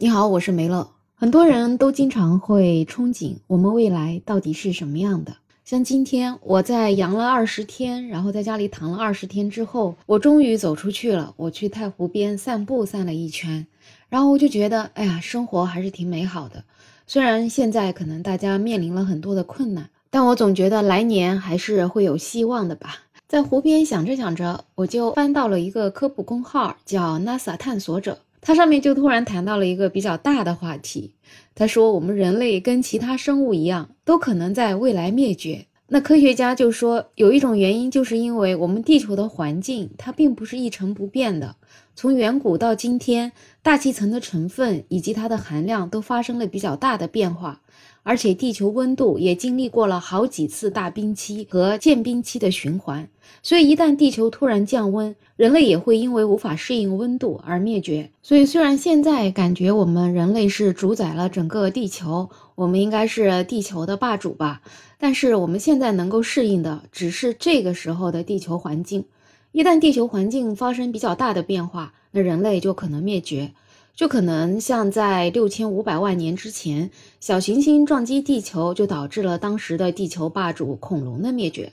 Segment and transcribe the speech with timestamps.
[0.00, 0.88] 你好，我是梅乐。
[1.16, 5.34] 很多人都经常会憧憬我们未来到底是什么样的。
[5.64, 11.34] 像今天我在阳了二十天，然后在家里躺了二十天之后，我终于走出去了。
[11.36, 13.66] 我去太湖边散步，散了一圈，
[14.08, 16.62] 然后我就觉得，哎呀，生活还是挺美好的。
[17.08, 22.98] 虽然现在可能大家面临了很多的困难，但我总觉得来年还是会有希望的吧。
[23.26, 28.18] 在湖边想着想着，我就翻到了一个科普公号，叫 NASA 探索者。
[28.40, 31.14] 他上面就突然谈到了一个比较大的话题，
[31.54, 35.66] 他说我们人类跟其他生物一样，都可能在未来灭绝。
[35.90, 41.56] 那科学家就说，有一种原因，就是因为我们地球的环境它并不是一成不变的，
[41.94, 43.32] 从远古到今天，
[43.62, 47.62] 大气层的成分以及它的含量都发生了比较大的变化。
[48.08, 53.06] 而且地球温度也经历过了好几次大冰期和间冰期的循环，
[53.42, 58.10] 所以一旦地球突然降温，人类也会因为无法适应温度而灭绝。
[58.22, 64.62] 所以虽然现在感觉我们人类是主宰了整个地球，我们应该是地球的霸主吧，
[64.98, 69.04] 但是我们现在能够适应的只是这个时候的地球环境。
[69.52, 73.52] 一旦地球环境发生比较大的变化，那人类就可能灭绝。
[73.98, 81.72] 就可能像在六千五百万年之前，小行星撞击地球，就导致了当时的地球霸主恐龙的灭绝。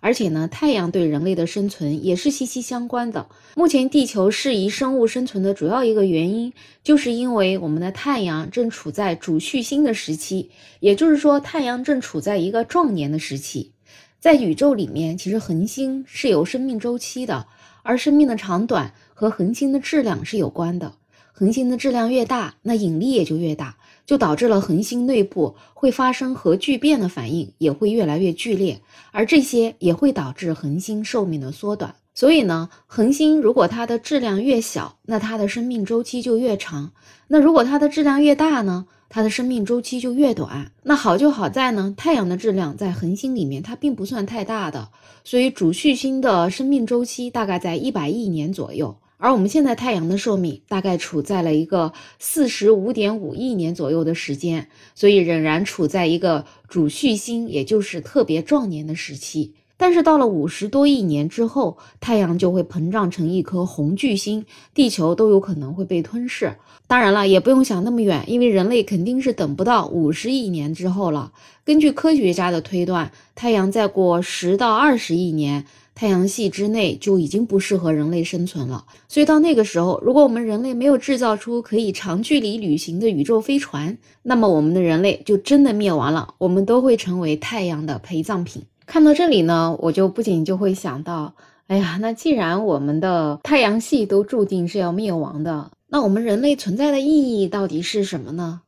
[0.00, 3.26] 而且呢，太阳对人类的生存也是息息相关的。
[3.54, 6.52] 目前地球适宜生物生存的主要一个原因，
[6.84, 13.72] 就是因为我们的太阳正处在主序星的时期，也就是说，太阳正处在一个壮年的时期。
[14.20, 17.46] 在宇宙里面，其实恒星是有生命周期的，
[17.82, 20.92] 而生命的长短和恒星的质量是有关的。
[21.34, 28.80] 恒星的质量越大，那引力也就越大，就导致了恒星内部会发生核聚变的反应，也会越来越剧烈，
[29.10, 31.94] 而这些也会导致恒星寿命的缩短。
[32.14, 36.90] 所以呢，恒星如果它的质量越小，那它的生命周期就越长；
[37.28, 40.70] 那如果它的质量越大呢，它的生命周期就越短。
[40.82, 44.90] 那好就好在呢，太阳的质量在恒星里面它并不算太大的，
[45.24, 48.94] 所以主序星的生命周期大概在一百亿年左右。
[49.22, 54.66] 而我们现在太阳的寿命大概处在了一个四十五点五亿年左右的时间，
[54.96, 59.54] 所以仍然处在一个主序星，也就是特别壮年的时期。
[59.76, 64.44] 但是到了五十多亿年之后，太阳就会膨胀成一颗红巨星，
[64.74, 66.56] 地球都有可能会被吞噬。
[66.88, 71.30] 当然了，也不用想那么远，因为人类肯定是等不到五十亿年之后了。
[71.64, 75.64] 根据科学家的推断，太阳再过十到二十亿年。
[75.94, 88.62] 太阳系之内就已经不适合人类生存了，所以到那个时候，如果我们人类没有制造出可以长距离旅行的宇宙飞船，那么我们的人类就真的灭亡了，我们都会成为太阳的陪葬品。
[88.86, 91.34] 看到这里呢，我就不仅就会想到，
[91.66, 98.62] 哎呀，那既然我们的太阳系都注定是要灭亡的，那我们人类存在的意义到底是什么呢？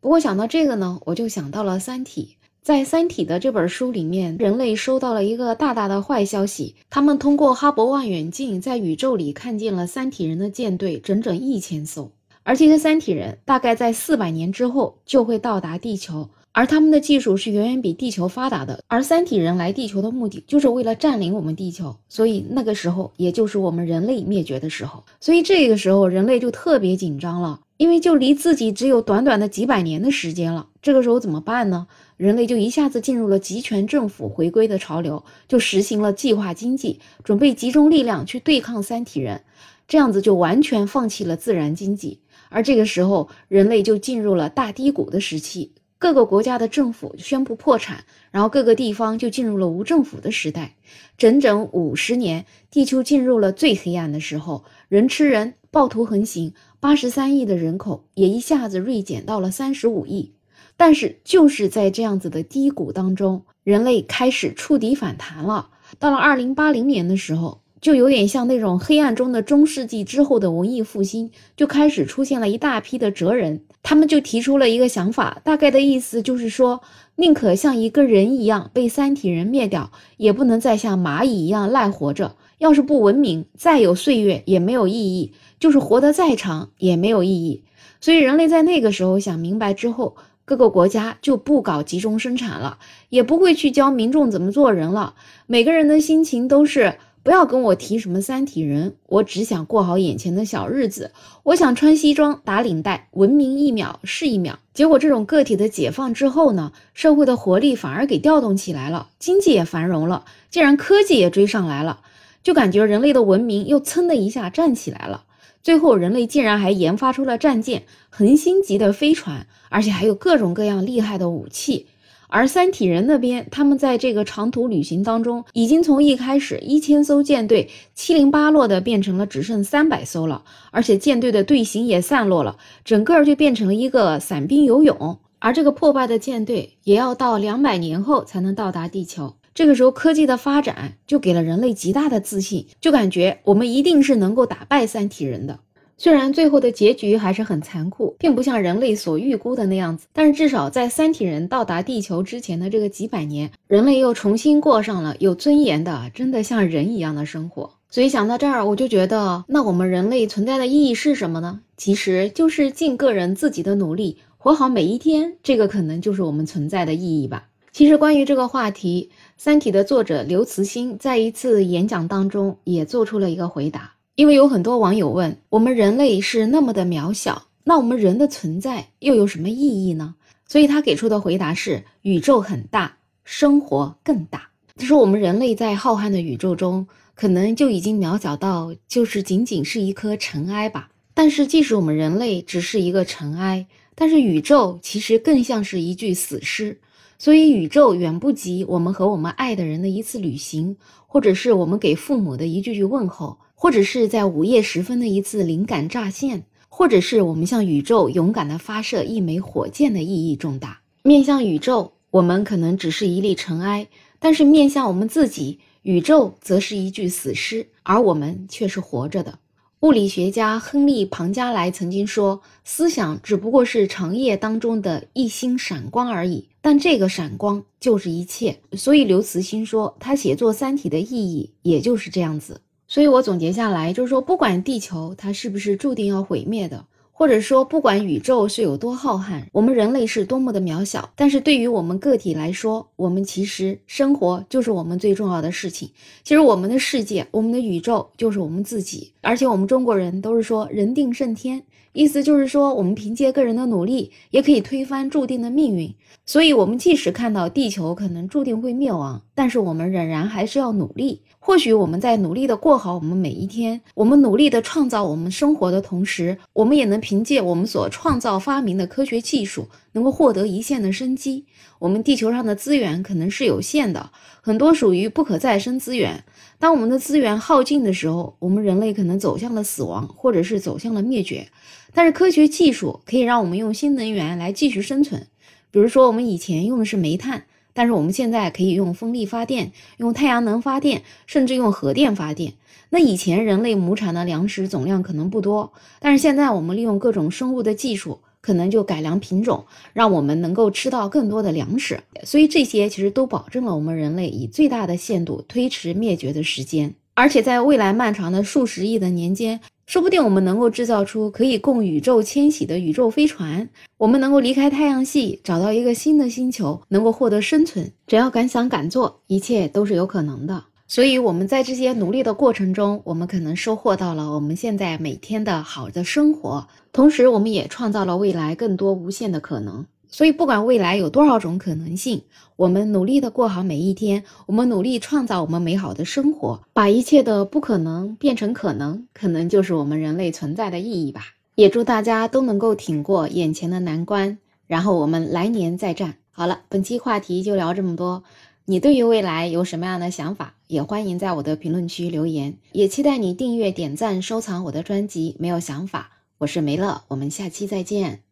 [0.00, 2.36] 不过想到这个呢，我就想到了《三体》。
[2.68, 6.74] 在《三体》的这本书里面，人类收到了一个大大的坏消息。
[6.90, 12.10] 他们通过哈勃望远镜在宇宙里看见了三体人的舰队，整整一千艘。
[12.42, 18.80] 而这些三体人大概在四百年之后就会到达地球，而他们的技术是远远比地球发达的。
[18.86, 25.02] 而三体人来地球的目的就是为了占领我们地球，所以那个时候也就是我们人类灭绝的时候。
[25.20, 30.66] 所以这个时候人类就特别紧张了，因为就离自己只有短短的几百年的时间了。
[30.82, 31.86] 这个时候怎么办呢？
[32.18, 39.40] 人类就一下子进入了集权政府回归的潮流，就实行了计划经济，准备集中力量去对抗三体人，
[39.86, 42.18] 这样子就完全放弃了自然经济。
[42.48, 50.74] 而这个时候，人类就进入了大低谷的时期，各个国家的政府宣布破产，然后各个地方就进入了无政府的时代。
[51.16, 60.32] 整整五十年，地球进入了最黑暗的时候，人吃人，暴徒横行，八十三亿的人口也一下子锐减到了三十五亿。
[60.78, 65.70] 但是就是在这样子的低谷当中，人类开始触底反弹了。
[65.98, 76.80] 到了二零八零年的时候，就有点像那种黑暗中的中世纪之后的文艺复兴，就开始出现了一大批的哲人，他们就提出了一个想法，大概的意思就是说，
[77.16, 82.36] 宁可像一个人一样被三体人灭掉，也不能再像蚂蚁一样赖活着。
[82.58, 87.64] 要是不文明，再有岁月也没有意义，就是活得再长也没有意义。
[88.00, 90.16] 所以人类在那个时候想明白之后。
[90.48, 92.78] 各个国家就不搞集中生产了，
[93.10, 95.14] 也不会去教民众怎么做人了。
[95.46, 101.10] 每个人的心情都是不要跟我提什么三体人，我只想过好眼前的小日子。
[101.42, 104.58] 我想穿西装打领带，文明一秒是一秒。
[104.72, 112.00] 结果这种个体的解放之后呢，社会的活力反而给调动起来了，经济也繁荣了，竟然科技也追上来了，
[112.42, 115.24] 就感觉人类的文明又噌的一下站起来了。
[115.62, 121.86] 最后人类竟然还研发出了战舰、恒星级的飞船，而且还有各种各样厉害的武器。
[122.30, 135.18] 而三体人那边，他们在这个长途旅行当中，已经从一开始一千艘舰队七零八落的变成了只剩三百艘了，而且舰队的队形也散落了，整个就变成了一个散兵游泳。
[135.38, 139.36] 而这个破败的舰队也要到两百年后才能到达地球。
[139.58, 145.58] 这个时候，科技的发展就给了人类极大的自信，就感觉我们一定是能够打败三体人的。
[145.96, 157.68] 虽然最后的结局还是很残酷，并不像人类所预估的那样子，但是至少在三体人到达地球之前的这个几百年，人类又重新过上了有尊严的、真的像人一样的生活。
[157.90, 161.58] 所以想到这儿，我就觉得，那我们人类存在的意义是什么呢？
[161.76, 167.48] 其实就是尽个人自己的努力，活好每一天，这个可能就是我们存在的意义吧。
[167.70, 173.94] 其实关于这个话题，《三体》的作者刘慈欣在一次演讲当中也做出了一个回答。
[174.16, 180.16] 因为有很多网友问我们人类是那么的渺小，那我们人的存在又有什么意义呢？
[180.48, 184.48] 所以他给出的回答是：宇宙很大，生活更大。
[184.74, 190.88] 他说我们人类在浩瀚的宇宙中，可能就已经渺小到就是仅仅是一颗尘埃吧。
[191.14, 193.64] 但是即使我们人类只是一个尘埃，
[193.94, 196.76] 但是宇宙其实更像是一具死尸。
[197.18, 200.76] 所以宇宙远不及我们和我们爱的人的一次旅行，
[201.06, 203.38] 或者是我们给父母的一句句问候。
[203.60, 210.80] 或者是在午夜时分的一次灵感乍现，或者是我们向宇宙勇敢地发射一枚火箭的意义重大。
[211.02, 213.88] 面向宇宙，我们可能只是一粒尘埃；
[214.20, 219.40] 但是面向我们自己，宇宙则是一具死尸，而我们却是活着的。
[219.80, 232.60] 物理学家亨利·庞加莱曾经说：“思想只不过是长夜当中的一星闪光而已，但这个闪光就是一切。”所以刘慈欣说，他写作《三体》的意义也就是这样子。
[232.86, 245.88] 所以我总结下来就是说，不管地球它是不是注定要毁灭的，或者说不管宇宙是有多浩瀚，我们人类是多么的渺小，但是对于我们个体来说，我们其实生活就是我们最重要的事情。
[246.22, 249.10] 其实我们的世界，我们的宇宙就是我们自己。
[249.22, 251.62] 而且我们中国人都是说“人定胜天”，
[251.94, 255.94] 意思就是说我们凭借个人的努力，也可以推翻注定的命运。
[256.28, 261.22] 所以，我们即使看到地球可能注定会灭亡，但是我们仍然还是要努力。
[261.38, 271.46] 或许我们在努力的过好我们每一天，我们努力的创造我们生活的同时，我们也能凭借我们所创造发明的科学技术，能够获得一线的生机。
[271.78, 274.10] 我们地球上的资源可能是有限的，
[274.42, 276.22] 很多属于不可再生资源。
[276.58, 281.48] 当我们的资源耗尽的时候，我们人类可能走向了死亡，或者是走向了灭绝。
[281.94, 285.26] 但是科学技术可以让我们用新能源来继续生存，
[285.70, 287.44] 比如说我们以前用的是煤炭。
[287.74, 292.54] 但是我们现在可以用风力发电，用太阳能发电，甚至用核电发电。
[292.90, 302.00] 那以前人类亩产的粮食总量可能不多，但是现在我们利用各种生物的技术，可能就改良品种，让我们能够吃到更多的粮食。
[302.24, 306.92] 所以这些其实都保证了我们人类以最大的限度推迟灭绝的时间。
[307.14, 309.60] 而且在未来漫长的数十亿的年间。
[309.88, 317.90] 说不定我们能够制造出可以供宇宙迁徙的宇宙飞船，我们能够离开太阳系，找到一个新的星球，能够获得生存。
[318.06, 320.62] 只要敢想敢做，一切都是有可能的。
[320.86, 329.86] 所以我们在这些努力的过程中，我们可能收获到了我们现在每天的好的生活，同时我们也创造了未来更多无限的可能。
[330.10, 332.22] 所以，不管未来有多少种可能性，
[332.56, 341.34] 我们努力的过好每一天，我们努力创造我们美好的生活，把一切的不可能变成可能，可能就是我们人类存在的意义吧。
[341.54, 346.16] 也祝大家都能够挺过眼前的难关，然后我们来年再战。
[346.30, 348.22] 好了，本期话题就聊这么多。
[348.64, 350.54] 你对于未来有什么样的想法？
[350.68, 352.58] 也欢迎在我的评论区留言。
[352.72, 355.34] 也期待你订阅、点赞、收藏我的专辑。
[355.38, 358.27] 没有想法，我是梅乐，我们下期再见。